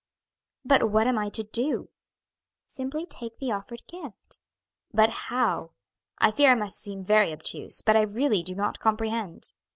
[0.65, 1.89] '""But what am I to do?"
[2.65, 4.39] "Simply take the offered gift."
[4.91, 5.73] "But how?
[6.17, 9.53] I fear I must seem very obtuse, but I really do not comprehend."